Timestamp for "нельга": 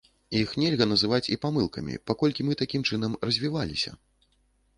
0.61-0.87